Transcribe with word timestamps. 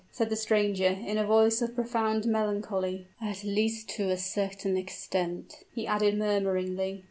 said 0.09 0.31
the 0.31 0.35
stranger, 0.35 0.87
in 1.05 1.19
a 1.19 1.23
voice 1.27 1.61
of 1.61 1.75
profound 1.75 2.25
melancholy; 2.25 3.05
"at 3.21 3.43
least, 3.43 3.87
to 3.87 4.09
a 4.09 4.17
certain 4.17 4.75
extent," 4.75 5.57
he 5.75 5.85
added, 5.85 6.17
murmuringly. 6.17 6.99